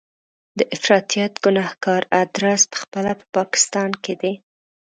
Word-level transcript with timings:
د 0.57 0.59
افراطیت 0.75 1.33
ګنهګار 1.43 2.03
ادرس 2.21 2.61
په 2.71 2.77
خپله 2.83 3.11
په 3.19 3.25
پاکستان 3.35 3.89
کې 4.03 4.13
دی. 4.21 4.33